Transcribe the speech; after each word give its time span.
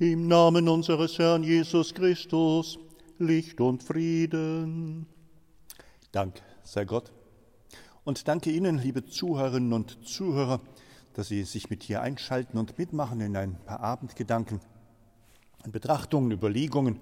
Im 0.00 0.28
Namen 0.28 0.66
unseres 0.66 1.18
Herrn 1.18 1.42
Jesus 1.42 1.92
Christus, 1.92 2.78
Licht 3.18 3.60
und 3.60 3.82
Frieden. 3.82 5.04
Dank 6.10 6.40
sei 6.62 6.86
Gott. 6.86 7.12
Und 8.04 8.26
danke 8.26 8.50
Ihnen, 8.50 8.78
liebe 8.78 9.04
Zuhörerinnen 9.04 9.74
und 9.74 10.08
Zuhörer, 10.08 10.62
dass 11.12 11.28
Sie 11.28 11.44
sich 11.44 11.68
mit 11.68 11.82
hier 11.82 12.00
einschalten 12.00 12.56
und 12.56 12.78
mitmachen 12.78 13.20
in 13.20 13.36
ein 13.36 13.56
paar 13.66 13.80
Abendgedanken, 13.80 14.60
in 15.66 15.72
Betrachtungen, 15.72 16.30
Überlegungen 16.30 17.00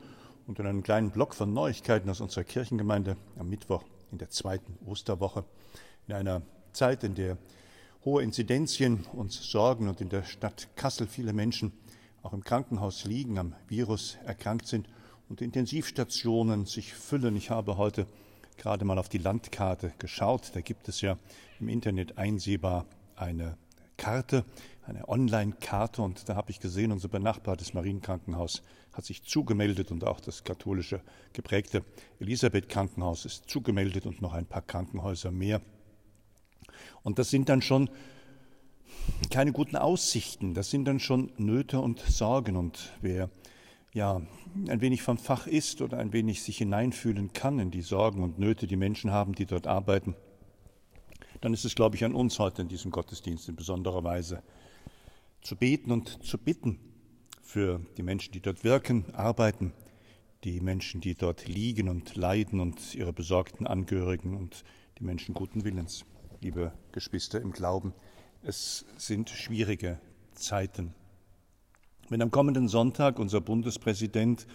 und 0.48 0.58
in 0.58 0.66
einem 0.66 0.82
kleinen 0.82 1.12
Block 1.12 1.36
von 1.36 1.52
Neuigkeiten 1.52 2.10
aus 2.10 2.20
unserer 2.20 2.42
Kirchengemeinde 2.42 3.16
am 3.38 3.48
Mittwoch 3.48 3.84
in 4.10 4.18
der 4.18 4.30
zweiten 4.30 4.76
Osterwoche. 4.84 5.44
In 6.08 6.14
einer 6.14 6.42
Zeit, 6.72 7.04
in 7.04 7.14
der 7.14 7.38
hohe 8.04 8.24
Inzidenzien 8.24 9.06
uns 9.12 9.40
sorgen 9.52 9.86
und 9.86 10.00
in 10.00 10.08
der 10.08 10.24
Stadt 10.24 10.66
Kassel 10.74 11.06
viele 11.06 11.32
Menschen 11.32 11.72
auch 12.28 12.34
im 12.34 12.44
Krankenhaus 12.44 13.04
liegen, 13.04 13.38
am 13.38 13.54
Virus 13.68 14.18
erkrankt 14.26 14.66
sind 14.66 14.86
und 15.30 15.40
Intensivstationen 15.40 16.66
sich 16.66 16.92
füllen. 16.92 17.34
Ich 17.36 17.48
habe 17.48 17.78
heute 17.78 18.06
gerade 18.58 18.84
mal 18.84 18.98
auf 18.98 19.08
die 19.08 19.16
Landkarte 19.16 19.94
geschaut. 19.98 20.50
Da 20.52 20.60
gibt 20.60 20.90
es 20.90 21.00
ja 21.00 21.16
im 21.58 21.70
Internet 21.70 22.18
einsehbar 22.18 22.84
eine 23.16 23.56
Karte, 23.96 24.44
eine 24.86 25.08
Online-Karte. 25.08 26.02
Und 26.02 26.28
da 26.28 26.36
habe 26.36 26.50
ich 26.50 26.60
gesehen, 26.60 26.92
unser 26.92 27.08
benachbartes 27.08 27.72
Marienkrankenhaus 27.72 28.62
hat 28.92 29.06
sich 29.06 29.22
zugemeldet 29.22 29.90
und 29.90 30.04
auch 30.04 30.20
das 30.20 30.44
katholische 30.44 31.00
geprägte 31.32 31.82
Elisabeth-Krankenhaus 32.20 33.24
ist 33.24 33.48
zugemeldet 33.48 34.04
und 34.04 34.20
noch 34.20 34.34
ein 34.34 34.44
paar 34.44 34.60
Krankenhäuser 34.60 35.30
mehr. 35.30 35.62
Und 37.02 37.18
das 37.18 37.30
sind 37.30 37.48
dann 37.48 37.62
schon 37.62 37.88
keine 39.30 39.52
guten 39.52 39.76
Aussichten, 39.76 40.54
das 40.54 40.70
sind 40.70 40.86
dann 40.86 41.00
schon 41.00 41.30
Nöte 41.36 41.80
und 41.80 42.00
Sorgen. 42.00 42.56
Und 42.56 42.92
wer 43.00 43.30
ja 43.92 44.22
ein 44.68 44.80
wenig 44.80 45.02
vom 45.02 45.18
Fach 45.18 45.46
ist 45.46 45.82
oder 45.82 45.98
ein 45.98 46.12
wenig 46.12 46.42
sich 46.42 46.58
hineinfühlen 46.58 47.32
kann 47.32 47.58
in 47.58 47.70
die 47.70 47.82
Sorgen 47.82 48.22
und 48.22 48.38
Nöte, 48.38 48.66
die 48.66 48.76
Menschen 48.76 49.10
haben, 49.10 49.34
die 49.34 49.46
dort 49.46 49.66
arbeiten, 49.66 50.14
dann 51.40 51.52
ist 51.52 51.64
es, 51.64 51.74
glaube 51.74 51.96
ich, 51.96 52.04
an 52.04 52.14
uns 52.14 52.38
heute 52.38 52.62
in 52.62 52.68
diesem 52.68 52.90
Gottesdienst 52.90 53.48
in 53.48 53.56
besonderer 53.56 54.02
Weise 54.04 54.42
zu 55.40 55.56
beten 55.56 55.92
und 55.92 56.22
zu 56.24 56.38
bitten 56.38 56.78
für 57.42 57.80
die 57.96 58.02
Menschen, 58.02 58.32
die 58.32 58.40
dort 58.40 58.64
wirken, 58.64 59.14
arbeiten, 59.14 59.72
die 60.44 60.60
Menschen, 60.60 61.00
die 61.00 61.14
dort 61.14 61.46
liegen 61.48 61.88
und 61.88 62.16
leiden 62.16 62.60
und 62.60 62.94
ihre 62.94 63.12
besorgten 63.12 63.66
Angehörigen 63.66 64.36
und 64.36 64.64
die 64.98 65.04
Menschen 65.04 65.34
guten 65.34 65.64
Willens. 65.64 66.04
Liebe 66.40 66.72
Geschwister 66.92 67.40
im 67.40 67.52
Glauben, 67.52 67.94
es 68.48 68.86
sind 68.96 69.28
schwierige 69.28 69.98
Zeiten. 70.32 70.94
Wenn 72.08 72.22
am 72.22 72.30
kommenden 72.30 72.66
Sonntag 72.66 73.18
unser 73.18 73.42
Bundespräsident, 73.42 74.46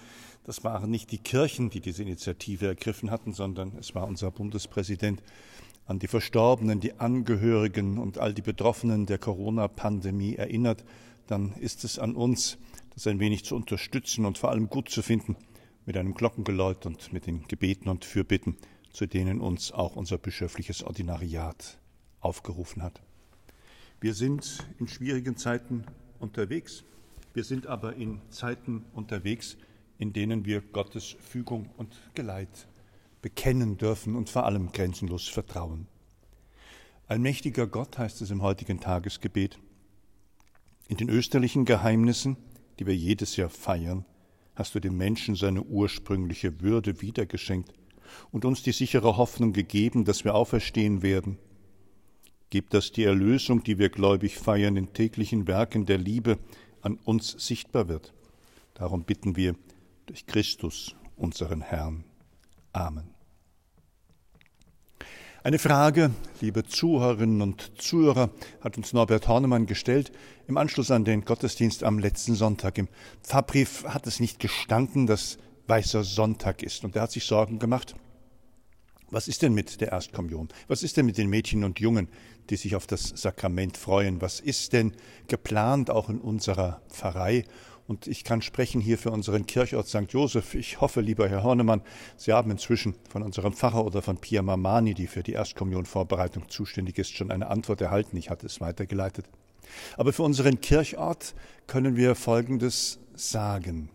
das 0.46 0.64
waren 0.64 0.90
nicht 0.90 1.12
die 1.12 1.20
Kirchen, 1.20 1.70
die 1.70 1.80
diese 1.80 2.02
Initiative 2.02 2.66
ergriffen 2.66 3.12
hatten, 3.12 3.34
sondern 3.34 3.78
es 3.78 3.94
war 3.94 4.08
unser 4.08 4.32
Bundespräsident, 4.32 5.22
an 5.86 6.00
die 6.00 6.08
Verstorbenen, 6.08 6.80
die 6.80 7.00
Angehörigen 7.00 8.00
und 8.00 8.18
all 8.18 8.34
die 8.34 8.42
Betroffenen 8.42 9.06
der 9.06 9.20
Corona-Pandemie 9.20 10.38
erinnert, 10.38 10.84
dann 11.28 11.54
ist 11.54 11.84
es 11.84 12.00
an 12.00 12.16
uns, 12.16 12.58
das 12.96 13.06
ein 13.06 13.20
wenig 13.20 13.46
zu 13.46 13.56
unterstützen 13.56 14.26
und 14.26 14.40
vor 14.40 14.50
allem 14.50 14.70
gut 14.70 14.90
zu 14.90 15.04
finden 15.04 15.36
mit 15.86 15.98
einem 15.98 16.16
Glockengeläut 16.16 16.88
und 16.88 17.14
mit 17.14 17.28
den 17.28 17.48
Gebeten 17.48 17.90
und 17.90 18.06
Fürbitten, 18.06 18.58
zu 18.92 19.06
denen 19.06 19.40
uns 19.40 19.72
auch 19.72 19.96
unser 19.96 20.18
bischöfliches 20.18 20.84
Ordinariat 20.84 21.78
aufgerufen 22.22 22.82
hat. 22.82 23.04
Wir 24.04 24.14
sind 24.14 24.58
in 24.80 24.90
schwierigen 24.90 25.38
Zeiten 25.38 25.86
unterwegs. 26.20 26.84
Wir 27.34 27.46
sind 27.46 27.68
aber 27.68 27.96
in 27.96 28.20
Zeiten 28.32 28.84
unterwegs, 28.92 29.56
in 29.98 30.12
denen 30.12 30.44
wir 30.44 30.60
Gottes 30.60 31.16
Fügung 31.22 31.70
und 31.78 31.96
Geleit 32.14 32.68
bekennen 33.22 33.78
dürfen 33.78 34.18
und 34.18 34.30
vor 34.30 34.46
allem 34.46 34.74
grenzenlos 34.74 35.30
vertrauen. 35.30 35.88
Allmächtiger 37.08 37.66
Gott 37.66 37.98
heißt 37.98 38.22
es 38.22 38.30
im 38.30 38.42
heutigen 38.42 38.82
Tagesgebet. 38.82 39.58
In 40.90 40.98
den 40.98 41.08
österlichen 41.08 41.64
Geheimnissen, 41.64 42.36
die 42.80 42.86
wir 42.86 42.98
jedes 42.98 43.38
Jahr 43.38 43.50
feiern, 43.50 44.04
hast 44.54 44.76
du 44.76 44.82
dem 44.82 44.98
Menschen 44.98 45.36
seine 45.36 45.64
ursprüngliche 45.64 46.60
Würde 46.60 47.02
wiedergeschenkt 47.02 47.72
und 48.34 48.44
uns 48.44 48.64
die 48.64 48.74
sichere 48.74 49.16
Hoffnung 49.16 49.54
gegeben, 49.54 50.04
dass 50.04 50.26
wir 50.26 50.36
auferstehen 50.36 51.04
werden. 51.04 51.38
Gib, 52.54 52.70
dass 52.70 52.92
die 52.92 53.04
Erlösung, 53.04 53.64
die 53.64 53.80
wir 53.80 53.90
gläubig 53.90 54.38
feiern, 54.38 54.78
in 54.78 54.94
täglichen 54.94 55.48
Werken 55.48 55.88
der 55.88 55.98
Liebe 55.98 56.38
an 56.84 57.00
uns 57.04 57.32
sichtbar 57.40 57.88
wird. 57.88 58.14
Darum 58.76 59.06
bitten 59.06 59.36
wir 59.36 59.56
durch 60.06 60.28
Christus, 60.28 60.96
unseren 61.18 61.62
Herrn. 61.62 62.04
Amen. 62.72 63.10
Eine 65.42 65.58
Frage, 65.58 66.12
liebe 66.42 66.64
Zuhörerinnen 66.64 67.42
und 67.42 67.82
Zuhörer, 67.82 68.30
hat 68.62 68.78
uns 68.78 68.94
Norbert 68.94 69.28
Hornemann 69.28 69.66
gestellt 69.66 70.12
im 70.48 70.58
Anschluss 70.58 70.92
an 70.92 71.06
den 71.06 71.26
Gottesdienst 71.26 71.84
am 71.84 71.98
letzten 71.98 72.36
Sonntag. 72.36 72.78
Im 72.78 72.88
Pfarrbrief 73.24 73.84
hat 73.86 74.06
es 74.06 74.20
nicht 74.20 74.40
gestanden, 74.40 75.08
dass 75.08 75.40
Weißer 75.66 76.04
Sonntag 76.04 76.62
ist. 76.62 76.84
Und 76.84 76.96
er 76.96 77.02
hat 77.02 77.12
sich 77.14 77.26
Sorgen 77.26 77.58
gemacht. 77.58 77.96
Was 79.14 79.28
ist 79.28 79.44
denn 79.44 79.54
mit 79.54 79.80
der 79.80 79.92
Erstkommunion? 79.92 80.50
Was 80.68 80.82
ist 80.82 80.98
denn 80.98 81.06
mit 81.06 81.20
den 81.20 81.30
Mädchen 81.30 81.64
und 81.64 81.80
Jungen, 81.80 82.10
die 82.50 82.56
sich 82.56 82.76
auf 82.76 82.88
das 82.88 83.10
Sakrament 83.10 83.78
freuen? 83.78 84.22
Was 84.24 84.40
ist 84.40 84.74
denn 84.74 84.94
geplant 85.28 85.92
auch 85.92 86.10
in 86.10 86.20
unserer 86.20 86.82
Pfarrei? 86.90 87.46
Und 87.86 88.08
ich 88.08 88.24
kann 88.24 88.42
sprechen 88.42 88.82
hier 88.82 88.98
für 88.98 89.12
unseren 89.12 89.46
Kirchort 89.46 89.88
St. 89.88 90.08
Joseph. 90.10 90.56
Ich 90.56 90.82
hoffe, 90.82 91.02
lieber 91.02 91.30
Herr 91.30 91.44
Hornemann, 91.44 91.84
Sie 92.18 92.34
haben 92.34 92.50
inzwischen 92.50 92.96
von 93.08 93.22
unserem 93.22 93.54
Pfarrer 93.54 93.86
oder 93.86 94.02
von 94.02 94.18
Pia 94.18 94.42
Mamani, 94.42 94.96
die 94.96 95.06
für 95.06 95.22
die 95.22 95.34
Erstkommunionvorbereitung 95.34 96.50
zuständig 96.50 96.98
ist, 96.98 97.16
schon 97.16 97.30
eine 97.30 97.52
Antwort 97.52 97.82
erhalten. 97.82 98.18
Ich 98.18 98.32
hatte 98.32 98.48
es 98.48 98.62
weitergeleitet. 98.62 99.30
Aber 99.96 100.12
für 100.12 100.24
unseren 100.24 100.60
Kirchort 100.60 101.36
können 101.68 101.96
wir 101.96 102.16
Folgendes 102.16 103.00
sagen. 103.14 103.90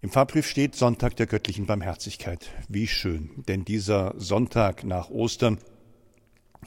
Im 0.00 0.10
Fahrbrief 0.10 0.46
steht 0.46 0.76
Sonntag 0.76 1.16
der 1.16 1.26
göttlichen 1.26 1.66
Barmherzigkeit. 1.66 2.52
Wie 2.68 2.86
schön, 2.86 3.42
denn 3.48 3.64
dieser 3.64 4.14
Sonntag 4.16 4.84
nach 4.84 5.10
Ostern 5.10 5.58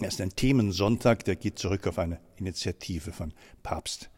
ist 0.01 0.19
ein 0.19 0.35
Themensonntag, 0.35 1.23
der 1.23 1.37
geht 1.37 1.57
zurück 1.57 1.87
auf 1.87 1.97
eine 1.97 2.19
Initiative 2.35 3.13
von 3.13 3.33
Papst 3.63 4.09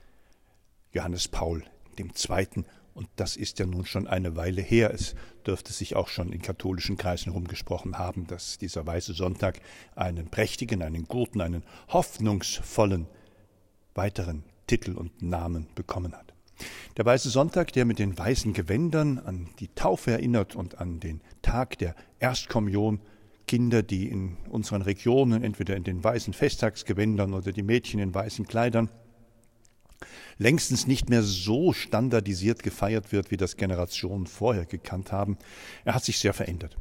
Johannes 0.93 1.27
Paul 1.27 1.63
II. 1.95 2.63
Und 2.95 3.07
das 3.15 3.35
ist 3.35 3.59
ja 3.59 3.67
nun 3.67 3.85
schon 3.85 4.07
eine 4.07 4.35
Weile 4.35 4.63
her. 4.63 4.91
Es 4.91 5.13
dürfte 5.45 5.73
sich 5.73 5.95
auch 5.95 6.07
schon 6.07 6.31
in 6.31 6.41
katholischen 6.41 6.97
Kreisen 6.97 7.31
rumgesprochen 7.31 7.99
haben, 7.99 8.25
dass 8.25 8.57
dieser 8.57 8.87
Weiße 8.87 9.13
Sonntag 9.13 9.61
einen 9.95 10.29
prächtigen, 10.29 10.81
einen 10.81 11.07
guten, 11.07 11.41
einen 11.41 11.63
hoffnungsvollen 11.89 13.05
weiteren 13.93 14.43
Titel 14.65 14.93
und 14.93 15.21
Namen 15.21 15.67
bekommen 15.75 16.13
hat. 16.13 16.32
Der 16.97 17.05
Weiße 17.05 17.29
Sonntag, 17.29 17.73
der 17.73 17.85
mit 17.85 17.99
den 17.99 18.17
weißen 18.17 18.53
Gewändern 18.53 19.19
an 19.19 19.49
die 19.59 19.69
Taufe 19.69 20.11
erinnert 20.11 20.55
und 20.55 20.79
an 20.79 20.99
den 20.99 21.21
Tag 21.41 21.77
der 21.79 21.95
Erstkommunion, 22.19 22.99
Kinder, 23.47 23.83
die 23.83 24.07
in 24.07 24.37
unseren 24.49 24.81
Regionen 24.81 25.43
entweder 25.43 25.75
in 25.75 25.83
den 25.83 26.03
weißen 26.03 26.33
Festtagsgewändern 26.33 27.33
oder 27.33 27.51
die 27.51 27.63
Mädchen 27.63 27.99
in 27.99 28.13
weißen 28.13 28.47
Kleidern 28.47 28.89
längstens 30.37 30.87
nicht 30.87 31.09
mehr 31.09 31.23
so 31.23 31.73
standardisiert 31.73 32.63
gefeiert 32.63 33.11
wird, 33.11 33.31
wie 33.31 33.37
das 33.37 33.57
Generationen 33.57 34.27
vorher 34.27 34.65
gekannt 34.65 35.11
haben. 35.11 35.37
Er 35.85 35.95
hat 35.95 36.03
sich 36.03 36.19
sehr 36.19 36.33
verändert. 36.33 36.77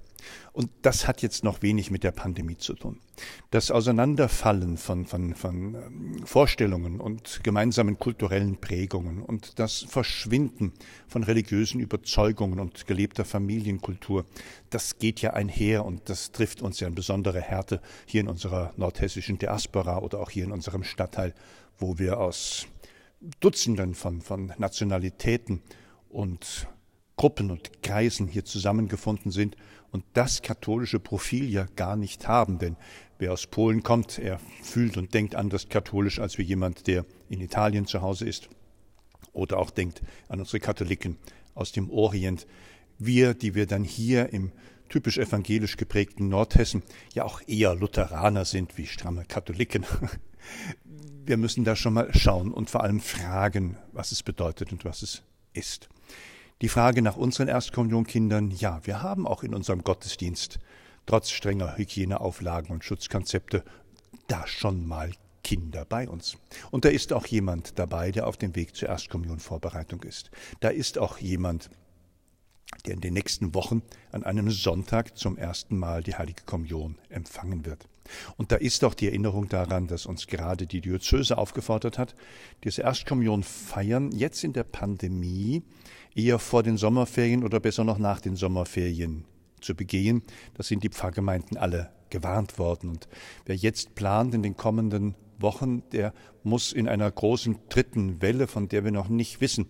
Und 0.53 0.71
das 0.83 1.07
hat 1.07 1.23
jetzt 1.23 1.45
noch 1.45 1.63
wenig 1.63 1.91
mit 1.91 2.05
der 2.05 2.13
Pandemie 2.13 2.59
zu 2.59 2.75
tun. 2.75 3.01
Das 3.51 3.71
Auseinanderfallen 3.71 4.77
von, 4.77 5.07
von, 5.07 5.35
von 5.35 5.75
ähm, 5.75 6.27
Vorstellungen 6.27 7.01
und 7.01 7.41
gemeinsamen 7.43 7.99
kulturellen 7.99 8.61
Prägungen 8.61 9.23
und 9.23 9.59
das 9.59 9.87
Verschwinden 9.89 10.73
von 11.09 11.23
religiösen 11.23 11.81
Überzeugungen 11.81 12.61
und 12.61 12.87
gelebter 12.87 13.25
Familienkultur, 13.25 14.25
das 14.71 14.99
geht 14.99 15.21
ja 15.23 15.33
einher 15.33 15.85
und 15.85 16.09
das 16.09 16.33
trifft 16.33 16.63
uns 16.63 16.81
ja 16.81 16.89
in 16.89 16.95
besondere 16.95 17.41
Härte 17.41 17.81
hier 18.07 18.21
in 18.21 18.29
unserer 18.29 18.73
nordhessischen 18.77 19.39
Diaspora 19.39 19.99
oder 19.99 20.21
auch 20.21 20.31
hier 20.31 20.45
in 20.45 20.53
unserem 20.53 20.85
Stadtteil, 20.85 21.35
wo 21.79 21.99
wir 21.99 22.19
aus 22.19 22.67
Dutzenden 23.41 23.95
von, 23.95 24.21
von 24.21 24.53
Nationalitäten 24.59 25.63
und 26.09 26.67
Gruppen 27.17 27.51
und 27.51 27.83
Kreisen 27.83 28.27
hier 28.27 28.45
zusammengefunden 28.45 29.31
sind 29.31 29.57
und 29.93 30.05
das 30.15 30.43
katholische 30.43 30.99
Profil 30.99 31.49
ja 31.49 31.67
gar 31.77 31.97
nicht 31.97 32.27
haben. 32.27 32.59
Denn 32.59 32.77
wer 33.19 33.33
aus 33.33 33.47
Polen 33.47 33.83
kommt, 33.83 34.19
er 34.19 34.41
fühlt 34.63 34.97
und 34.97 35.15
denkt 35.15 35.37
anders 35.37 35.69
katholisch 35.69 36.19
als 36.19 36.39
wie 36.39 36.43
jemand, 36.43 36.87
der 36.87 37.05
in 37.29 37.41
Italien 37.41 37.87
zu 37.87 38.03
Hause 38.03 38.27
ist. 38.27 38.49
Oder 39.33 39.59
auch 39.59 39.71
denkt 39.71 40.03
an 40.29 40.41
unsere 40.41 40.61
Katholiken 40.61 41.19
aus 41.55 41.73
dem 41.73 41.91
Orient. 41.91 42.47
Wir, 42.99 43.35
die 43.35 43.55
wir 43.55 43.67
dann 43.67 43.85
hier 43.85 44.33
im 44.33 44.51
typisch 44.89 45.17
evangelisch 45.17 45.77
geprägten 45.77 46.29
Nordhessen 46.29 46.83
ja 47.15 47.25
auch 47.25 47.41
eher 47.47 47.75
Lutheraner 47.75 48.45
sind 48.45 48.77
wie 48.77 48.87
stramme 48.87 49.25
Katholiken, 49.25 49.87
wir 51.25 51.37
müssen 51.37 51.65
da 51.65 51.77
schon 51.77 51.95
mal 51.95 52.13
schauen 52.15 52.53
und 52.53 52.69
vor 52.69 52.83
allem 52.83 53.01
fragen, 53.01 53.79
was 53.93 54.13
es 54.13 54.23
bedeutet 54.23 54.73
und 54.73 54.85
was 54.85 55.03
es 55.03 55.23
ist. 55.55 55.89
Die 56.63 56.69
Frage 56.69 57.03
nach 57.03 57.17
unseren 57.17 57.49
Erstkommunionkindern, 57.49 58.53
ja, 58.53 58.81
wir 58.85 59.03
haben 59.03 59.27
auch 59.27 59.43
in 59.43 59.53
unserem 59.53 59.83
Gottesdienst 59.83 60.61
trotz 61.07 61.31
strenger 61.31 61.77
Hygieneauflagen 61.77 62.71
und 62.71 62.85
Schutzkonzepte 62.85 63.65
da 64.29 64.47
schon 64.47 64.87
mal 64.87 65.11
Kinder 65.43 65.85
bei 65.85 66.09
uns. 66.09 66.39
Und 66.71 66.85
da 66.85 66.89
ist 66.89 67.13
auch 67.13 67.27
jemand 67.27 67.81
dabei, 67.81 68.13
der 68.13 68.29
auf 68.29 68.37
dem 68.37 68.55
Weg 68.55 68.77
zur 68.77 68.91
Erstkommunionvorbereitung 68.91 70.05
ist. 70.05 70.31
Da 70.61 70.69
ist 70.69 70.99
auch 70.99 71.19
jemand, 71.19 71.69
der 72.87 72.95
in 72.95 73.01
den 73.01 73.15
nächsten 73.15 73.57
Wochen 73.57 73.83
an 74.13 74.23
einem 74.23 74.49
Sonntag 74.53 75.19
zum 75.19 75.37
ersten 75.37 75.77
Mal 75.77 76.05
die 76.05 76.15
Heilige 76.15 76.45
Kommunion 76.45 76.97
empfangen 77.09 77.67
wird. 77.67 77.89
Und 78.37 78.53
da 78.53 78.57
ist 78.57 78.85
auch 78.85 78.95
die 78.95 79.07
Erinnerung 79.07 79.49
daran, 79.49 79.87
dass 79.87 80.07
uns 80.07 80.27
gerade 80.27 80.67
die 80.67 80.81
Diözese 80.81 81.39
aufgefordert 81.39 81.99
hat, 81.99 82.15
diese 82.65 82.83
Erstkommunion 82.83 83.43
feiern, 83.43 84.13
jetzt 84.13 84.45
in 84.45 84.53
der 84.53 84.65
Pandemie, 84.65 85.63
eher 86.15 86.39
vor 86.39 86.63
den 86.63 86.77
Sommerferien 86.77 87.45
oder 87.45 87.61
besser 87.61 87.85
noch 87.85 87.99
nach 87.99 88.21
den 88.21 88.37
Sommerferien 88.37 89.25
zu 89.61 89.75
begehen. 89.75 90.23
Da 90.55 90.63
sind 90.63 90.83
die 90.83 90.91
Pfarrgemeinden 90.91 91.57
alle 91.57 91.91
gewarnt 92.11 92.59
worden. 92.59 92.91
Und 92.91 93.09
wer 93.47 93.57
jetzt 93.57 93.95
plant 93.95 94.35
in 94.35 94.43
den 94.43 94.57
kommenden 94.57 95.15
Wochen, 95.39 95.83
der 95.91 96.13
muss 96.43 96.73
in 96.73 96.89
einer 96.89 97.11
großen 97.11 97.59
dritten 97.69 98.21
Welle, 98.21 98.47
von 98.47 98.69
der 98.69 98.85
wir 98.85 98.93
noch 98.93 99.09
nicht 99.09 99.41
wissen, 99.41 99.67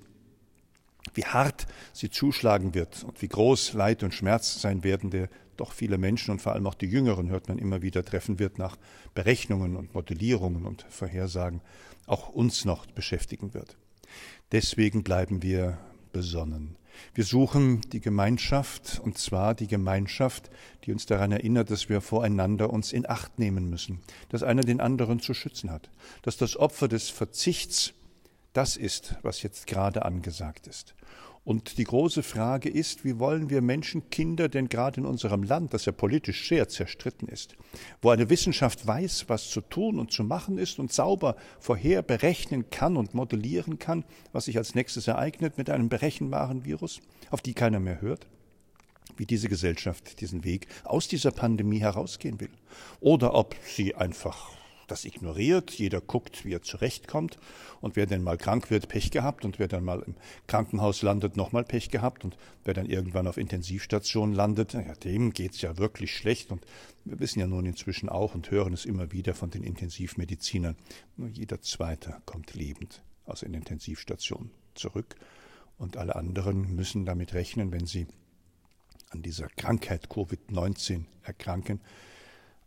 wie 1.15 1.25
hart 1.25 1.67
sie 1.93 2.11
zuschlagen 2.11 2.75
wird 2.75 3.05
und 3.05 3.21
wie 3.23 3.29
groß 3.29 3.73
Leid 3.75 4.03
und 4.03 4.15
Schmerz 4.15 4.61
sein 4.61 4.85
werden, 4.85 5.11
der 5.11 5.29
doch 5.57 5.73
viele 5.73 5.99
Menschen 5.99 6.31
und 6.31 6.41
vor 6.41 6.53
allem 6.53 6.67
auch 6.67 6.75
die 6.75 6.87
Jüngeren, 6.87 7.29
hört 7.29 7.49
man 7.49 7.59
immer 7.59 7.83
wieder, 7.83 8.05
treffen 8.05 8.39
wird 8.39 8.59
nach 8.59 8.77
Berechnungen 9.15 9.77
und 9.77 9.95
Modellierungen 9.95 10.65
und 10.65 10.87
Vorhersagen, 10.89 11.61
auch 12.07 12.31
uns 12.31 12.65
noch 12.65 12.87
beschäftigen 12.87 13.55
wird. 13.55 13.77
Deswegen 14.51 15.03
bleiben 15.03 15.43
wir 15.43 15.79
besonnen. 16.13 16.77
Wir 17.15 17.25
suchen 17.25 17.81
die 17.93 18.01
Gemeinschaft, 18.01 19.01
und 19.03 19.19
zwar 19.19 19.55
die 19.55 19.67
Gemeinschaft, 19.67 20.51
die 20.85 20.93
uns 20.93 21.07
daran 21.07 21.33
erinnert, 21.33 21.71
dass 21.71 21.89
wir 21.89 22.01
voreinander 22.01 22.71
uns 22.71 22.93
in 22.93 23.09
Acht 23.09 23.39
nehmen 23.39 23.71
müssen, 23.71 24.01
dass 24.29 24.43
einer 24.43 24.63
den 24.63 24.81
anderen 24.81 25.21
zu 25.21 25.33
schützen 25.33 25.71
hat, 25.71 25.91
dass 26.23 26.37
das 26.37 26.57
Opfer 26.57 26.89
des 26.89 27.09
Verzichts 27.09 27.95
das 28.53 28.77
ist, 28.77 29.17
was 29.23 29.43
jetzt 29.43 29.67
gerade 29.67 30.05
angesagt 30.05 30.67
ist. 30.67 30.95
Und 31.45 31.79
die 31.79 31.85
große 31.85 32.23
Frage 32.23 32.69
ist, 32.69 33.05
wie 33.05 33.19
wollen 33.19 33.51
wir 33.51 33.63
Menschenkinder 33.63 34.49
denn 34.49 34.69
gerade 34.69 35.01
in 35.01 35.07
unserem 35.07 35.43
Land, 35.43 35.75
das 35.75 35.87
ja 35.87 35.93
politisch 35.93 36.49
sehr 36.49 36.69
zerstritten 36.69 37.27
ist, 37.27 37.57
wo 38.01 38.11
eine 38.11 38.31
Wissenschaft 38.31 38.87
weiß, 38.87 39.25
was 39.27 39.51
zu 39.51 39.61
tun 39.61 39.99
und 39.99 40.13
zu 40.13 40.23
machen 40.23 40.57
ist 40.57 40.79
und 40.79 40.93
sauber 40.93 41.35
vorher 41.59 42.03
berechnen 42.03 42.71
kann 42.71 42.97
und 42.97 43.15
modellieren 43.15 43.81
kann, 43.81 44.05
was 44.31 44.45
sich 44.45 44.57
als 44.57 44.77
nächstes 44.77 45.09
ereignet 45.09 45.59
mit 45.59 45.69
einem 45.69 45.89
berechenbaren 45.89 46.65
Virus, 46.65 47.01
auf 47.31 47.41
die 47.41 47.55
keiner 47.55 47.81
mehr 47.81 48.01
hört? 48.01 48.29
wie 49.17 49.27
diese 49.27 49.49
Gesellschaft 49.49 50.21
diesen 50.21 50.45
Weg 50.45 50.67
aus 50.85 51.07
dieser 51.07 51.33
Pandemie 51.33 51.81
herausgehen 51.81 52.41
will. 52.41 52.51
Oder 53.01 53.35
ob 53.35 53.55
sie 53.67 53.95
einfach 53.95 54.51
das 54.87 55.05
ignoriert, 55.05 55.71
jeder 55.73 56.01
guckt, 56.01 56.45
wie 56.45 56.53
er 56.53 56.63
zurechtkommt. 56.63 57.39
Und 57.81 57.97
wer 57.97 58.07
denn 58.07 58.23
mal 58.23 58.39
krank 58.39 58.71
wird, 58.71 58.89
Pech 58.89 59.11
gehabt. 59.11 59.45
Und 59.45 59.59
wer 59.59 59.69
dann 59.69 59.85
mal 59.85 60.03
im 60.03 60.15
Krankenhaus 60.47 61.03
landet, 61.03 61.37
nochmal 61.37 61.65
Pech 61.65 61.91
gehabt. 61.91 62.25
Und 62.25 62.37
wer 62.65 62.75
dann 62.75 62.87
irgendwann 62.87 63.27
auf 63.27 63.37
Intensivstation 63.37 64.33
landet, 64.33 64.75
ja, 64.75 64.95
dem 64.95 65.33
geht's 65.33 65.61
ja 65.63 65.79
wirklich 65.79 66.15
schlecht. 66.15 66.51
Und 66.51 66.65
wir 67.05 67.19
wissen 67.21 67.41
ja 67.41 67.47
nun 67.47 67.67
inzwischen 67.67 68.09
auch 68.09 68.35
und 68.35 68.51
hören 68.51 68.73
es 68.73 68.85
immer 68.85 69.13
wieder 69.13 69.35
von 69.35 69.51
den 69.51 69.65
Intensivmedizinern, 69.65 70.77
nur 71.17 71.29
jeder 71.29 71.61
Zweite 71.61 72.17
kommt 72.27 72.55
lebend 72.55 73.03
aus 73.25 73.45
einer 73.45 73.59
Intensivstation 73.59 74.51
zurück. 74.75 75.17
Und 75.79 75.97
alle 75.97 76.17
anderen 76.17 76.75
müssen 76.75 77.05
damit 77.05 77.35
rechnen, 77.35 77.73
wenn 77.73 77.87
sie 77.87 78.07
an 79.11 79.23
dieser 79.23 79.49
Krankheit 79.49 80.09
Covid-19 80.09 81.05
erkranken, 81.23 81.81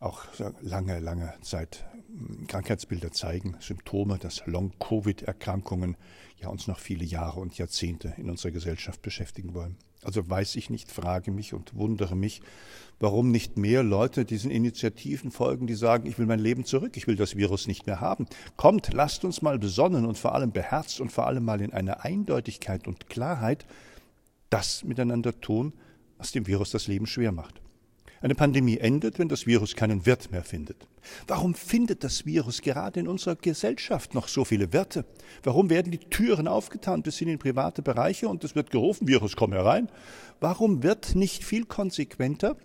auch 0.06 0.24
lange, 0.62 1.00
lange 1.00 1.34
Zeit 1.42 1.86
hm, 2.08 2.48
Krankheitsbilder 2.48 3.12
zeigen, 3.12 3.58
Symptome, 3.60 4.18
dass 4.18 4.46
Long-Covid-Erkrankungen 4.46 5.98
ja 6.38 6.50
uns 6.50 6.68
noch 6.68 6.80
viele 6.80 7.06
Jahre 7.06 7.40
und 7.40 7.58
Jahrzehnte 7.58 8.14
in 8.18 8.30
unserer 8.30 8.52
Gesellschaft 8.52 9.02
beschäftigen 9.02 9.54
wollen. 9.54 9.78
Also 10.04 10.30
weiß 10.30 10.56
ich 10.58 10.70
nicht, 10.70 10.92
frage 10.92 11.32
mich 11.32 11.54
und 11.54 11.76
wundere 11.76 12.16
mich, 12.16 12.42
warum 13.00 13.32
nicht 13.32 13.58
mehr 13.58 13.82
Leute 13.82 14.24
diesen 14.24 14.52
Initiativen 14.52 15.32
folgen, 15.32 15.66
die 15.66 15.74
sagen, 15.74 16.08
ich 16.08 16.20
will 16.20 16.28
mein 16.28 16.40
Leben 16.40 16.64
zurück, 16.64 16.96
ich 16.96 17.08
will 17.08 17.16
das 17.16 17.36
Virus 17.36 17.68
nicht 17.68 17.88
mehr 17.88 18.02
haben. 18.02 18.28
Kommt, 18.56 18.94
lasst 18.94 19.26
uns 19.26 19.42
mal 19.42 19.58
besonnen 19.58 20.06
und 20.06 20.18
vor 20.18 20.36
allem 20.36 20.52
beherzt 20.52 21.02
und 21.02 21.12
vor 21.12 21.26
allem 21.26 21.44
mal 21.44 21.60
in 21.60 21.74
einer 21.74 22.06
Eindeutigkeit 22.06 22.88
und 22.88 23.10
Klarheit 23.10 23.66
das 24.52 24.84
miteinander 24.84 25.42
tun, 25.42 25.74
was 26.20 26.32
dem 26.32 26.46
Virus 26.46 26.70
das 26.70 26.88
Leben 26.88 27.08
schwer 27.08 27.32
macht. 27.32 27.65
Eine 28.22 28.36
Pandemie 28.36 28.78
endet, 28.78 29.20
wenn 29.20 29.28
das 29.28 29.46
Virus 29.46 29.76
keinen 29.76 30.06
Wirt 30.06 30.32
mehr 30.32 30.44
findet. 30.44 30.88
Warum 31.28 31.54
findet 31.54 32.04
das 32.04 32.26
Virus 32.26 32.62
gerade 32.62 33.00
in 33.00 33.08
unserer 33.08 33.36
Gesellschaft 33.36 34.14
noch 34.14 34.28
so 34.28 34.46
viele 34.46 34.74
Wirte? 34.74 35.06
Warum 35.44 35.70
werden 35.70 35.92
die 35.92 36.00
Türen 36.00 36.48
aufgetan 36.48 37.04
bis 37.04 37.22
in 37.22 37.38
private 37.38 37.82
Bereiche 37.82 38.28
und 38.28 38.44
es 38.44 38.56
wird 38.56 38.72
gerufen, 38.72 39.08
Virus, 39.08 39.36
komm 39.36 39.54
herein? 39.54 39.90
Warum 40.40 40.82
wird 40.82 41.16
nicht 41.16 41.44
viel 41.44 41.66
konsequenter 41.66 42.58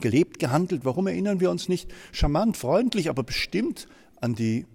gelebt, 0.00 0.38
gehandelt? 0.38 0.84
Warum 0.84 1.06
erinnern 1.06 1.40
wir 1.40 1.50
uns 1.50 1.68
nicht 1.68 1.90
charmant, 2.12 2.56
freundlich, 2.56 3.08
aber 3.08 3.22
bestimmt 3.22 3.88
an 4.20 4.34
die 4.34 4.66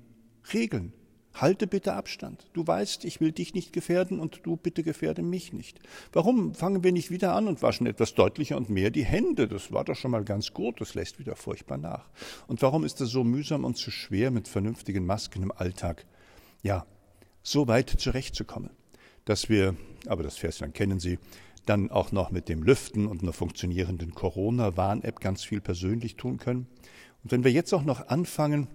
Regeln? 0.53 0.93
Halte 1.35 1.67
bitte 1.67 1.93
Abstand. 1.93 2.47
Du 2.53 2.65
weißt, 2.65 3.03
ich 3.03 3.19
will 3.19 3.33
dich 3.33 3.53
nicht 3.53 3.73
gefährden 3.73 4.21
und 4.21 4.39
du 4.43 4.55
bitte 4.55 4.83
gefährde 4.83 5.21
mich 5.21 5.51
nicht. 5.51 5.79
Warum 6.13 6.55
fangen 6.55 6.83
wir 6.83 6.93
nicht 6.93 7.11
wieder 7.11 7.33
an 7.33 7.47
und 7.47 7.61
waschen 7.61 7.87
etwas 7.87 8.13
deutlicher 8.13 8.55
und 8.55 8.69
mehr 8.69 8.89
die 8.89 9.03
Hände? 9.03 9.49
Das 9.49 9.73
war 9.73 9.83
doch 9.83 9.95
schon 9.95 10.11
mal 10.11 10.23
ganz 10.23 10.53
gut, 10.53 10.79
das 10.79 10.93
lässt 10.93 11.19
wieder 11.19 11.35
furchtbar 11.35 11.77
nach. 11.77 12.09
Und 12.47 12.61
warum 12.61 12.85
ist 12.85 13.01
es 13.01 13.09
so 13.09 13.25
mühsam 13.25 13.65
und 13.65 13.77
so 13.77 13.91
schwer, 13.91 14.31
mit 14.31 14.47
vernünftigen 14.47 15.05
Masken 15.05 15.43
im 15.43 15.51
Alltag, 15.51 16.05
ja, 16.63 16.85
so 17.43 17.67
weit 17.67 17.89
zurechtzukommen, 17.89 18.69
dass 19.25 19.49
wir, 19.49 19.75
aber 20.07 20.23
das 20.23 20.37
Verschen 20.37 20.71
kennen 20.71 21.01
Sie, 21.01 21.19
dann 21.65 21.91
auch 21.91 22.13
noch 22.13 22.31
mit 22.31 22.47
dem 22.47 22.63
Lüften 22.63 23.07
und 23.07 23.23
einer 23.23 23.33
funktionierenden 23.33 24.13
Corona-Warn-App 24.13 25.19
ganz 25.19 25.43
viel 25.43 25.59
persönlich 25.59 26.15
tun 26.15 26.37
können. 26.37 26.67
Und 27.23 27.31
wenn 27.31 27.43
wir 27.43 27.51
jetzt 27.51 27.73
auch 27.73 27.83
noch 27.83 28.07
anfangen, 28.07 28.67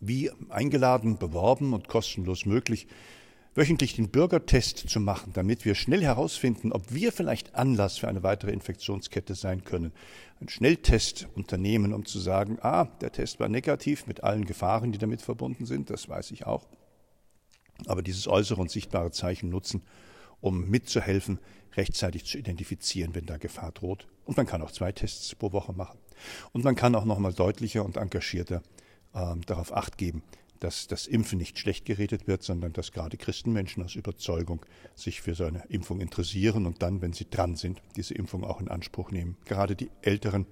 wie 0.00 0.30
eingeladen, 0.48 1.18
beworben 1.18 1.72
und 1.72 1.88
kostenlos 1.88 2.46
möglich, 2.46 2.86
wöchentlich 3.54 3.96
den 3.96 4.08
Bürgertest 4.08 4.88
zu 4.88 5.00
machen, 5.00 5.32
damit 5.32 5.64
wir 5.64 5.74
schnell 5.74 6.02
herausfinden, 6.02 6.72
ob 6.72 6.92
wir 6.94 7.12
vielleicht 7.12 7.56
Anlass 7.56 7.98
für 7.98 8.06
eine 8.06 8.22
weitere 8.22 8.52
Infektionskette 8.52 9.34
sein 9.34 9.64
können. 9.64 9.92
Ein 10.40 10.48
Schnelltest 10.48 11.26
unternehmen, 11.34 11.92
um 11.92 12.04
zu 12.04 12.20
sagen, 12.20 12.58
ah, 12.62 12.84
der 13.00 13.10
Test 13.10 13.40
war 13.40 13.48
negativ 13.48 14.06
mit 14.06 14.22
allen 14.22 14.44
Gefahren, 14.44 14.92
die 14.92 14.98
damit 14.98 15.22
verbunden 15.22 15.66
sind, 15.66 15.90
das 15.90 16.08
weiß 16.08 16.30
ich 16.30 16.46
auch. 16.46 16.68
Aber 17.86 18.02
dieses 18.02 18.28
äußere 18.28 18.60
und 18.60 18.70
sichtbare 18.70 19.10
Zeichen 19.10 19.50
nutzen, 19.50 19.82
um 20.40 20.68
mitzuhelfen, 20.68 21.40
rechtzeitig 21.76 22.24
zu 22.24 22.38
identifizieren, 22.38 23.14
wenn 23.14 23.26
da 23.26 23.38
Gefahr 23.38 23.72
droht. 23.72 24.06
Und 24.24 24.36
man 24.36 24.46
kann 24.46 24.62
auch 24.62 24.70
zwei 24.70 24.92
Tests 24.92 25.34
pro 25.34 25.52
Woche 25.52 25.72
machen. 25.72 25.98
Und 26.52 26.64
man 26.64 26.76
kann 26.76 26.94
auch 26.94 27.04
noch 27.04 27.18
mal 27.18 27.32
deutlicher 27.32 27.84
und 27.84 27.96
engagierter 27.96 28.62
darauf 29.46 29.74
acht 29.74 29.98
geben, 29.98 30.22
dass 30.60 30.88
das 30.88 31.06
Impfen 31.06 31.38
nicht 31.38 31.58
schlecht 31.58 31.84
geredet 31.84 32.26
wird, 32.26 32.42
sondern 32.42 32.72
dass 32.72 32.92
gerade 32.92 33.16
Christenmenschen 33.16 33.82
aus 33.84 33.94
Überzeugung 33.94 34.64
sich 34.94 35.20
für 35.20 35.34
so 35.34 35.44
eine 35.44 35.64
Impfung 35.68 36.00
interessieren 36.00 36.66
und 36.66 36.82
dann, 36.82 37.00
wenn 37.00 37.12
sie 37.12 37.28
dran 37.30 37.56
sind, 37.56 37.80
diese 37.96 38.14
Impfung 38.14 38.44
auch 38.44 38.60
in 38.60 38.68
Anspruch 38.68 39.10
nehmen. 39.10 39.36
Gerade 39.44 39.76
die 39.76 39.90
Älteren 40.02 40.46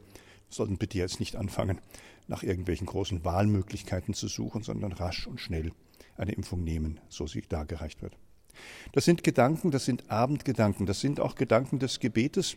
sollten 0.48 0.78
bitte 0.78 0.98
jetzt 0.98 1.20
nicht 1.20 1.36
anfangen, 1.36 1.80
nach 2.28 2.42
irgendwelchen 2.42 2.86
großen 2.86 3.24
Wahlmöglichkeiten 3.24 4.14
zu 4.14 4.28
suchen, 4.28 4.62
sondern 4.62 4.92
rasch 4.92 5.26
und 5.26 5.40
schnell 5.40 5.72
eine 6.16 6.32
Impfung 6.32 6.62
nehmen, 6.62 7.00
so 7.08 7.26
sie 7.26 7.42
dargereicht 7.42 8.02
wird. 8.02 8.16
Das 8.92 9.04
sind 9.04 9.22
Gedanken, 9.22 9.70
das 9.70 9.84
sind 9.84 10.10
Abendgedanken, 10.10 10.86
das 10.86 11.00
sind 11.00 11.20
auch 11.20 11.34
Gedanken 11.34 11.78
des 11.78 12.00
Gebetes, 12.00 12.56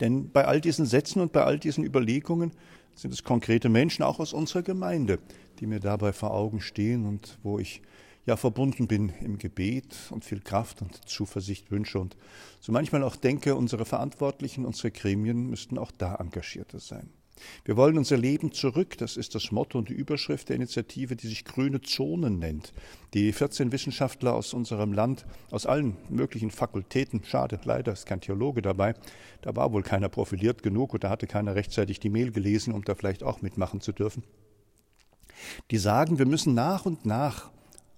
denn 0.00 0.30
bei 0.30 0.46
all 0.46 0.60
diesen 0.60 0.86
Sätzen 0.86 1.20
und 1.20 1.32
bei 1.32 1.44
all 1.44 1.58
diesen 1.58 1.84
Überlegungen 1.84 2.52
sind 3.00 3.14
es 3.14 3.24
konkrete 3.24 3.68
Menschen, 3.68 4.02
auch 4.02 4.20
aus 4.20 4.32
unserer 4.32 4.62
Gemeinde, 4.62 5.18
die 5.58 5.66
mir 5.66 5.80
dabei 5.80 6.12
vor 6.12 6.32
Augen 6.32 6.60
stehen 6.60 7.06
und 7.06 7.38
wo 7.42 7.58
ich 7.58 7.80
ja 8.26 8.36
verbunden 8.36 8.86
bin 8.86 9.10
im 9.20 9.38
Gebet 9.38 9.96
und 10.10 10.24
viel 10.24 10.40
Kraft 10.40 10.82
und 10.82 11.08
Zuversicht 11.08 11.70
wünsche 11.70 11.98
und 11.98 12.16
so 12.60 12.72
manchmal 12.72 13.02
auch 13.02 13.16
denke, 13.16 13.54
unsere 13.54 13.86
Verantwortlichen, 13.86 14.66
unsere 14.66 14.90
Gremien 14.90 15.48
müssten 15.48 15.78
auch 15.78 15.90
da 15.90 16.16
engagierter 16.16 16.78
sein. 16.78 17.08
Wir 17.64 17.76
wollen 17.76 17.98
unser 17.98 18.16
Leben 18.16 18.52
zurück, 18.52 18.96
das 18.98 19.16
ist 19.16 19.34
das 19.34 19.52
Motto 19.52 19.78
und 19.78 19.88
die 19.88 19.94
Überschrift 19.94 20.48
der 20.48 20.56
Initiative, 20.56 21.16
die 21.16 21.28
sich 21.28 21.44
Grüne 21.44 21.80
Zonen 21.80 22.38
nennt. 22.38 22.72
Die 23.14 23.32
14 23.32 23.72
Wissenschaftler 23.72 24.34
aus 24.34 24.54
unserem 24.54 24.92
Land, 24.92 25.26
aus 25.50 25.66
allen 25.66 25.96
möglichen 26.08 26.50
Fakultäten, 26.50 27.22
schade, 27.24 27.60
leider 27.64 27.92
ist 27.92 28.06
kein 28.06 28.20
Theologe 28.20 28.62
dabei, 28.62 28.94
da 29.42 29.54
war 29.56 29.72
wohl 29.72 29.82
keiner 29.82 30.08
profiliert 30.08 30.62
genug 30.62 30.94
oder 30.94 31.10
hatte 31.10 31.26
keiner 31.26 31.54
rechtzeitig 31.54 32.00
die 32.00 32.10
Mail 32.10 32.32
gelesen, 32.32 32.72
um 32.72 32.84
da 32.84 32.94
vielleicht 32.94 33.22
auch 33.22 33.42
mitmachen 33.42 33.80
zu 33.80 33.92
dürfen. 33.92 34.22
Die 35.70 35.78
sagen, 35.78 36.18
wir 36.18 36.26
müssen 36.26 36.54
nach 36.54 36.84
und 36.86 37.06
nach 37.06 37.50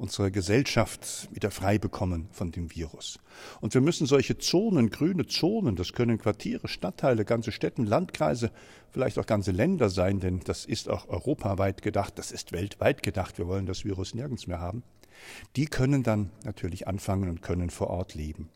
unsere 0.03 0.33
Gesellschaft 0.33 1.29
wieder 1.33 1.53
frei 1.53 1.79
bekommen 1.79 2.27
von 2.33 2.51
dem 2.51 2.75
Virus. 2.75 3.21
Und 3.61 3.73
wir 3.73 3.81
müssen 3.81 4.05
solche 4.05 4.37
Zonen, 4.37 4.91
grüne 4.91 5.27
Zonen, 5.27 5.77
das 5.77 5.93
können 5.93 6.19
Quartiere, 6.19 6.67
Stadtteile, 6.67 7.25
ganze 7.25 7.53
Städten, 7.53 7.87
Landkreise, 7.87 8.51
vielleicht 8.91 9.17
auch 9.21 9.27
ganze 9.27 9.53
Länder 9.53 9.89
sein, 9.91 10.19
denn 10.19 10.41
das 10.41 10.65
ist 10.65 10.91
auch 10.91 11.09
europaweit 11.09 11.83
gedacht, 11.83 12.19
das 12.19 12.33
ist 12.33 12.51
weltweit 12.51 13.05
gedacht, 13.05 13.39
wir 13.39 13.47
wollen 13.47 13.65
das 13.65 13.85
Virus 13.85 14.13
nirgends 14.13 14.49
mehr 14.49 14.59
haben. 14.59 14.83
Die 15.55 15.67
können 15.67 16.03
dann 16.03 16.31
natürlich 16.43 16.89
anfangen 16.89 17.29
und 17.29 17.41
können 17.41 17.71
vor 17.71 17.89
Ort 17.89 18.15
leben. 18.17 18.49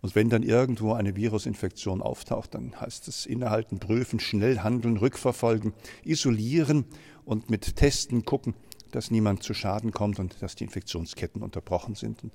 Und 0.00 0.14
wenn 0.14 0.30
dann 0.30 0.42
irgendwo 0.42 0.94
eine 0.94 1.14
Virusinfektion 1.16 2.00
auftaucht, 2.00 2.54
dann 2.54 2.80
heißt 2.80 3.08
es 3.08 3.26
innehalten, 3.26 3.78
prüfen, 3.78 4.20
schnell 4.20 4.60
handeln, 4.60 4.96
rückverfolgen, 4.96 5.74
isolieren 6.02 6.86
und 7.26 7.50
mit 7.50 7.76
Testen 7.76 8.24
gucken, 8.24 8.54
dass 8.92 9.10
niemand 9.10 9.42
zu 9.42 9.54
Schaden 9.54 9.92
kommt 9.92 10.18
und 10.18 10.40
dass 10.42 10.54
die 10.54 10.64
Infektionsketten 10.64 11.42
unterbrochen 11.42 11.94
sind. 11.94 12.22
Und 12.22 12.32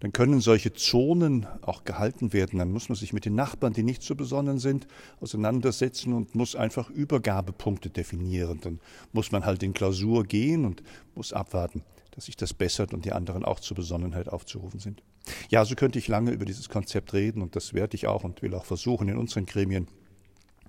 dann 0.00 0.12
können 0.12 0.40
solche 0.40 0.72
Zonen 0.72 1.46
auch 1.62 1.84
gehalten 1.84 2.32
werden. 2.32 2.58
Dann 2.58 2.72
muss 2.72 2.88
man 2.88 2.96
sich 2.96 3.12
mit 3.12 3.24
den 3.24 3.34
Nachbarn, 3.34 3.72
die 3.72 3.82
nicht 3.82 4.02
so 4.02 4.14
besonnen 4.14 4.58
sind, 4.58 4.86
auseinandersetzen 5.20 6.12
und 6.12 6.34
muss 6.34 6.56
einfach 6.56 6.90
Übergabepunkte 6.90 7.90
definieren. 7.90 8.60
Dann 8.62 8.80
muss 9.12 9.32
man 9.32 9.44
halt 9.46 9.62
in 9.62 9.74
Klausur 9.74 10.24
gehen 10.24 10.64
und 10.64 10.82
muss 11.14 11.32
abwarten, 11.32 11.82
dass 12.12 12.26
sich 12.26 12.36
das 12.36 12.54
bessert 12.54 12.94
und 12.94 13.04
die 13.04 13.12
anderen 13.12 13.44
auch 13.44 13.60
zur 13.60 13.76
Besonnenheit 13.76 14.28
aufzurufen 14.28 14.80
sind. 14.80 15.02
Ja, 15.48 15.64
so 15.64 15.74
könnte 15.74 15.98
ich 15.98 16.08
lange 16.08 16.32
über 16.32 16.44
dieses 16.44 16.68
Konzept 16.68 17.12
reden 17.14 17.42
und 17.42 17.56
das 17.56 17.72
werde 17.72 17.96
ich 17.96 18.06
auch 18.06 18.24
und 18.24 18.42
will 18.42 18.54
auch 18.54 18.64
versuchen, 18.64 19.08
in 19.08 19.16
unseren 19.16 19.46
Gremien, 19.46 19.88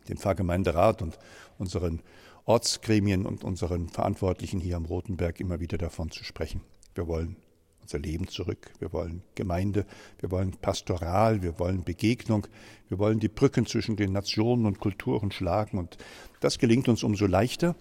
dem 0.08 0.18
Pfarrgemeinderat 0.18 1.02
und 1.02 1.18
unseren 1.58 2.02
Ortsgremien 2.46 3.26
und 3.26 3.44
unseren 3.44 3.90
Verantwortlichen 3.90 4.60
hier 4.60 4.78
am 4.78 4.86
Rotenberg 4.86 5.40
immer 5.40 5.60
wieder 5.60 5.80
davon 5.80 6.12
zu 6.12 6.24
sprechen. 6.24 6.62
Wir 6.94 7.08
wollen 7.08 7.38
unser 7.82 8.00
Leben 8.00 8.28
zurück, 8.28 8.72
wir 8.80 8.94
wollen 8.94 9.24
Gemeinde, 9.34 9.86
wir 10.20 10.30
wollen 10.32 10.52
Pastoral, 10.52 11.42
wir 11.42 11.60
wollen 11.60 11.84
Begegnung, 11.84 12.48
wir 12.88 13.00
wollen 13.00 13.20
die 13.20 13.30
Brücken 13.30 13.66
zwischen 13.66 13.96
den 13.96 14.12
Nationen 14.12 14.66
und 14.66 14.80
Kulturen 14.80 15.32
schlagen. 15.32 15.80
Und 15.80 15.98
das 16.40 16.60
gelingt 16.60 16.88
uns 16.88 17.04
umso 17.04 17.26
leichter, 17.26 17.76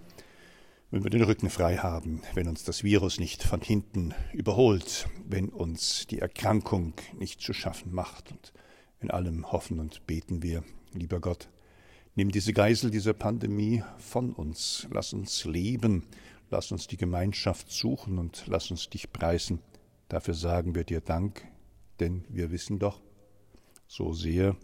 wenn 0.90 1.04
wir 1.04 1.10
den 1.10 1.24
Rücken 1.24 1.50
frei 1.50 1.76
haben, 1.76 2.22
wenn 2.34 2.48
uns 2.48 2.64
das 2.64 2.84
Virus 2.84 3.18
nicht 3.18 3.42
von 3.42 3.60
hinten 3.60 4.14
überholt, 4.32 5.08
wenn 5.26 5.48
uns 5.50 6.06
die 6.06 6.20
Erkrankung 6.20 6.94
nicht 7.18 7.40
zu 7.40 7.52
schaffen 7.52 7.92
macht. 7.94 8.30
Und 8.30 8.52
in 9.00 9.10
allem 9.10 9.52
hoffen 9.52 9.78
und 9.78 10.06
beten 10.06 10.42
wir, 10.42 10.64
lieber 10.92 11.20
Gott, 11.20 11.48
nimm 12.14 12.30
diese 12.30 12.52
Geisel 12.52 12.90
dieser 12.90 13.12
Pandemie 13.12 13.82
von 13.98 14.32
uns, 14.32 14.86
lass 14.90 15.12
uns 15.12 15.44
leben, 15.44 16.04
lass 16.50 16.72
uns 16.72 16.86
die 16.86 16.96
Gemeinschaft 16.96 17.70
suchen 17.70 18.18
und 18.18 18.44
lass 18.46 18.70
uns 18.70 18.88
dich 18.88 19.12
preisen. 19.12 19.60
Dafür 20.08 20.34
sagen 20.34 20.74
wir 20.74 20.84
dir 20.84 21.00
Dank, 21.00 21.46
denn 22.00 22.24
wir 22.28 22.50
wissen 22.50 22.78
doch, 22.78 23.00
so 23.86 24.12
sehr 24.12 24.56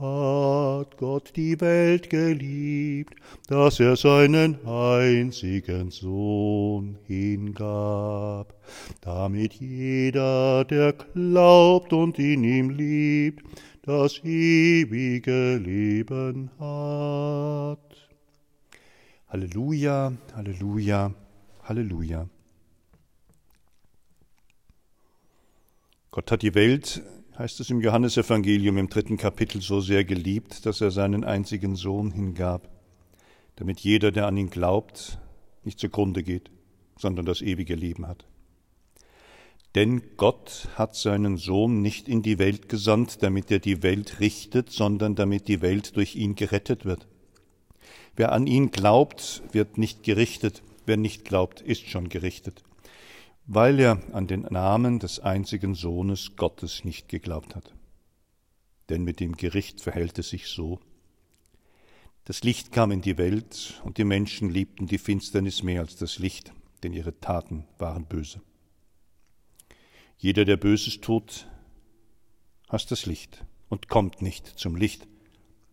hat 0.00 0.96
Gott 0.96 1.32
die 1.36 1.60
Welt 1.60 2.08
geliebt, 2.08 3.14
dass 3.48 3.80
er 3.80 3.96
seinen 3.96 4.66
einzigen 4.66 5.90
Sohn 5.90 6.96
hingab, 7.06 8.54
damit 9.02 9.54
jeder, 9.54 10.64
der 10.64 10.94
glaubt 10.94 11.92
und 11.92 12.18
in 12.18 12.44
ihm 12.44 12.70
liebt, 12.70 13.44
das 13.82 14.22
ewige 14.24 15.56
Leben 15.56 16.50
hat. 16.58 17.78
Halleluja, 19.28 20.12
Halleluja, 20.34 21.14
Halleluja. 21.62 22.28
Gott 26.10 26.30
hat 26.32 26.42
die 26.42 26.54
Welt 26.54 27.02
heißt 27.40 27.58
es 27.60 27.70
im 27.70 27.80
Johannesevangelium 27.80 28.76
im 28.76 28.90
dritten 28.90 29.16
Kapitel, 29.16 29.62
so 29.62 29.80
sehr 29.80 30.04
geliebt, 30.04 30.66
dass 30.66 30.82
er 30.82 30.90
seinen 30.90 31.24
einzigen 31.24 31.74
Sohn 31.74 32.10
hingab, 32.10 32.68
damit 33.56 33.80
jeder, 33.80 34.12
der 34.12 34.26
an 34.26 34.36
ihn 34.36 34.50
glaubt, 34.50 35.18
nicht 35.64 35.78
zugrunde 35.78 36.22
geht, 36.22 36.50
sondern 36.98 37.24
das 37.24 37.40
ewige 37.40 37.74
Leben 37.74 38.06
hat. 38.06 38.26
Denn 39.74 40.02
Gott 40.16 40.68
hat 40.74 40.96
seinen 40.96 41.36
Sohn 41.36 41.80
nicht 41.80 42.08
in 42.08 42.22
die 42.22 42.38
Welt 42.38 42.68
gesandt, 42.68 43.22
damit 43.22 43.50
er 43.50 43.60
die 43.60 43.82
Welt 43.82 44.18
richtet, 44.20 44.70
sondern 44.70 45.14
damit 45.14 45.46
die 45.46 45.60
Welt 45.60 45.96
durch 45.96 46.16
ihn 46.16 46.34
gerettet 46.34 46.84
wird. 46.84 47.06
Wer 48.16 48.32
an 48.32 48.46
ihn 48.46 48.72
glaubt, 48.72 49.42
wird 49.52 49.78
nicht 49.78 50.02
gerichtet, 50.02 50.62
wer 50.86 50.96
nicht 50.96 51.24
glaubt, 51.24 51.60
ist 51.60 51.88
schon 51.88 52.08
gerichtet 52.08 52.64
weil 53.52 53.80
er 53.80 54.00
an 54.14 54.28
den 54.28 54.42
Namen 54.42 55.00
des 55.00 55.18
einzigen 55.18 55.74
Sohnes 55.74 56.36
Gottes 56.36 56.84
nicht 56.84 57.08
geglaubt 57.08 57.56
hat. 57.56 57.74
Denn 58.88 59.02
mit 59.02 59.18
dem 59.18 59.36
Gericht 59.36 59.80
verhält 59.80 60.20
es 60.20 60.28
sich 60.28 60.46
so. 60.46 60.78
Das 62.26 62.44
Licht 62.44 62.70
kam 62.70 62.92
in 62.92 63.00
die 63.00 63.18
Welt, 63.18 63.82
und 63.84 63.98
die 63.98 64.04
Menschen 64.04 64.50
liebten 64.50 64.86
die 64.86 64.98
Finsternis 64.98 65.64
mehr 65.64 65.80
als 65.80 65.96
das 65.96 66.20
Licht, 66.20 66.52
denn 66.84 66.92
ihre 66.92 67.18
Taten 67.18 67.64
waren 67.80 68.04
böse. 68.04 68.40
Jeder, 70.20 70.44
der 70.44 70.58
Böses 70.58 71.00
tut, 71.00 71.48
hasst 72.68 72.90
das 72.90 73.06
Licht 73.06 73.42
und 73.70 73.88
kommt 73.88 74.20
nicht 74.20 74.46
zum 74.46 74.76
Licht, 74.76 75.08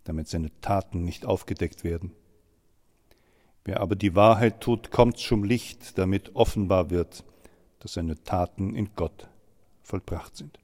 damit 0.05 0.29
seine 0.29 0.57
Taten 0.61 1.03
nicht 1.03 1.25
aufgedeckt 1.25 1.83
werden. 1.83 2.13
Wer 3.65 3.81
aber 3.81 3.97
die 3.97 4.15
Wahrheit 4.15 4.61
tut, 4.61 4.89
kommt 4.89 5.17
zum 5.17 5.43
Licht, 5.43 5.97
damit 5.97 6.33
offenbar 6.33 6.89
wird, 6.91 7.25
dass 7.79 7.95
seine 7.95 8.23
Taten 8.23 8.73
in 8.73 8.95
Gott 8.95 9.27
vollbracht 9.81 10.37
sind. 10.37 10.57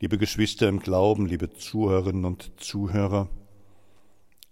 Liebe 0.00 0.18
Geschwister 0.18 0.68
im 0.68 0.80
Glauben, 0.80 1.26
liebe 1.26 1.52
Zuhörerinnen 1.52 2.24
und 2.24 2.60
Zuhörer, 2.60 3.28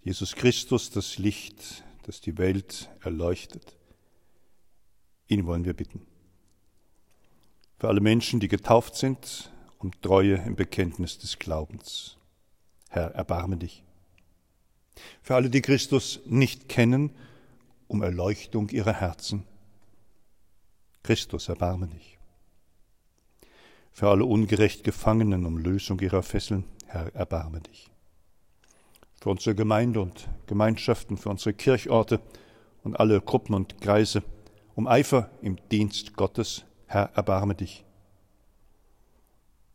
Jesus 0.01 0.33
Christus, 0.35 0.91
das 0.91 1.17
Licht, 1.17 1.83
das 2.03 2.21
die 2.21 2.37
Welt 2.37 2.89
erleuchtet, 3.01 3.75
ihn 5.27 5.45
wollen 5.45 5.65
wir 5.65 5.73
bitten. 5.73 6.07
Für 7.77 7.87
alle 7.87 8.01
Menschen, 8.01 8.39
die 8.39 8.47
getauft 8.47 8.95
sind, 8.95 9.51
um 9.79 9.91
Treue 10.01 10.35
im 10.35 10.55
Bekenntnis 10.55 11.17
des 11.17 11.39
Glaubens. 11.39 12.17
Herr, 12.89 13.11
erbarme 13.11 13.57
dich. 13.57 13.83
Für 15.21 15.35
alle, 15.35 15.49
die 15.49 15.61
Christus 15.61 16.21
nicht 16.25 16.69
kennen, 16.69 17.11
um 17.87 18.01
Erleuchtung 18.01 18.69
ihrer 18.69 18.93
Herzen 18.93 19.45
Christus, 21.05 21.49
erbarme 21.49 21.85
dich. 21.85 22.17
Für 23.91 24.09
alle 24.09 24.25
ungerecht 24.25 24.83
Gefangenen 24.83 25.45
um 25.45 25.59
Lösung 25.59 25.99
ihrer 25.99 26.23
Fesseln, 26.23 26.63
Herr, 26.87 27.13
erbarme 27.13 27.61
dich. 27.61 27.91
Für 29.21 29.29
unsere 29.29 29.53
Gemeinde 29.53 30.01
und 30.01 30.27
Gemeinschaften, 30.47 31.17
für 31.17 31.29
unsere 31.29 31.53
Kirchorte 31.53 32.21
und 32.83 32.99
alle 32.99 33.21
Gruppen 33.21 33.53
und 33.53 33.79
Kreise, 33.81 34.23
um 34.73 34.87
Eifer 34.87 35.29
im 35.43 35.57
Dienst 35.69 36.15
Gottes, 36.15 36.65
Herr, 36.87 37.11
erbarme 37.15 37.55
dich. 37.55 37.85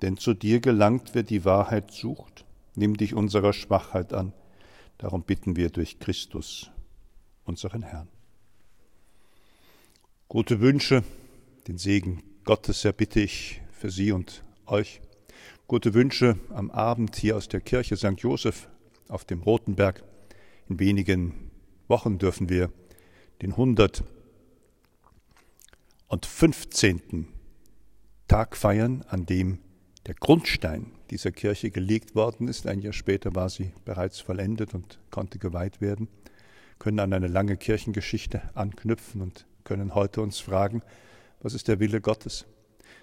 Denn 0.02 0.16
zu 0.16 0.34
dir 0.34 0.60
gelangt, 0.60 1.10
wer 1.14 1.22
die 1.22 1.44
Wahrheit 1.44 1.92
sucht, 1.92 2.44
nimm 2.74 2.96
dich 2.96 3.14
unserer 3.14 3.52
Schwachheit 3.52 4.12
an. 4.12 4.32
Darum 4.98 5.22
bitten 5.22 5.56
wir 5.56 5.70
durch 5.70 5.98
Christus, 5.98 6.70
unseren 7.44 7.82
Herrn. 7.82 8.08
Gute 10.28 10.60
Wünsche, 10.60 11.02
den 11.66 11.78
Segen 11.78 12.22
Gottes 12.44 12.84
erbitte 12.84 13.20
ich 13.20 13.60
für 13.72 13.90
Sie 13.90 14.12
und 14.12 14.44
euch. 14.66 15.00
Gute 15.66 15.94
Wünsche 15.94 16.38
am 16.50 16.70
Abend 16.70 17.16
hier 17.16 17.36
aus 17.36 17.48
der 17.48 17.60
Kirche 17.60 17.96
St. 17.96 18.14
Joseph 18.16 18.68
auf 19.08 19.24
dem 19.24 19.42
Rotenberg. 19.42 20.02
In 20.68 20.78
wenigen 20.78 21.50
Wochen 21.88 22.18
dürfen 22.18 22.48
wir 22.48 22.70
den 23.42 23.56
115. 26.10 27.28
Tag 28.26 28.56
feiern, 28.56 29.04
an 29.10 29.26
dem 29.26 29.60
der 30.06 30.14
Grundstein 30.14 30.90
dieser 31.08 31.30
Kirche 31.30 31.70
gelegt 31.70 32.16
worden 32.16 32.48
ist. 32.48 32.66
Ein 32.66 32.80
Jahr 32.80 32.92
später 32.92 33.36
war 33.36 33.48
sie 33.48 33.72
bereits 33.84 34.18
vollendet 34.18 34.74
und 34.74 34.98
konnte 35.12 35.38
geweiht 35.38 35.80
werden. 35.80 36.08
können 36.80 36.98
an 36.98 37.12
eine 37.12 37.28
lange 37.28 37.56
Kirchengeschichte 37.56 38.42
anknüpfen 38.54 39.20
und 39.20 39.46
können 39.62 39.94
heute 39.94 40.20
uns 40.20 40.40
fragen, 40.40 40.82
was 41.42 41.54
ist 41.54 41.68
der 41.68 41.78
Wille 41.78 42.00
Gottes? 42.00 42.44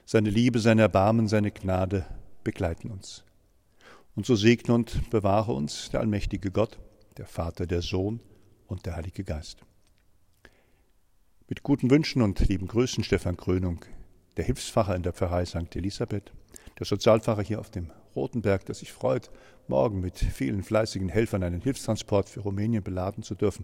Seine 0.05 0.29
Liebe, 0.29 0.59
sein 0.59 0.77
Erbarmen, 0.77 1.29
seine 1.29 1.51
Gnade 1.51 2.05
begleiten 2.43 2.91
uns. 2.91 3.23
Und 4.17 4.25
so 4.25 4.35
segne 4.35 4.75
und 4.75 5.09
bewahre 5.11 5.53
uns 5.53 5.91
der 5.91 6.01
allmächtige 6.01 6.51
Gott, 6.51 6.77
der 7.15 7.25
Vater, 7.25 7.67
der 7.67 7.81
Sohn 7.81 8.19
und 8.67 8.85
der 8.85 8.97
Heilige 8.97 9.23
Geist. 9.23 9.61
Mit 11.50 11.63
guten 11.63 11.89
Wünschen 11.89 12.22
und 12.22 12.46
lieben 12.50 12.68
Grüßen 12.68 13.06
Stefan 13.06 13.38
Krönung, 13.38 13.86
der 14.36 14.44
Hilfsfacher 14.44 14.94
in 14.98 15.04
der 15.04 15.13
Pfarrei 15.13 15.46
St. 15.46 15.74
Elisabeth, 15.77 16.34
der 16.77 16.86
Sozialpfarrer 16.86 17.42
hier 17.42 17.62
auf 17.62 17.72
dem 17.72 17.89
Rotenberg, 18.18 18.66
der 18.66 18.75
sich 18.75 18.92
freut, 18.92 19.32
morgen 19.70 20.01
mit 20.01 20.18
vielen 20.18 20.62
fleißigen 20.62 21.08
Helfern 21.08 21.44
einen 21.44 21.62
Hilfstransport 21.62 22.27
für 22.27 22.42
Rumänien 22.42 22.84
beladen 22.84 23.24
zu 23.24 23.34
dürfen, 23.34 23.63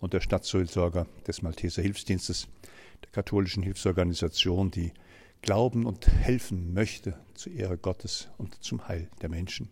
und 0.00 0.14
der 0.14 0.20
Stadtseelsorger 0.20 1.06
des 1.26 1.42
Malteser 1.42 1.82
Hilfsdienstes, 1.82 2.48
der 3.04 3.10
katholischen 3.10 3.62
Hilfsorganisation, 3.62 4.70
die 4.70 4.94
glauben 5.42 5.84
und 5.84 6.08
helfen 6.08 6.72
möchte 6.72 7.18
zur 7.34 7.52
Ehre 7.52 7.76
Gottes 7.76 8.30
und 8.38 8.54
zum 8.64 8.88
Heil 8.88 9.10
der 9.20 9.28
Menschen. 9.28 9.68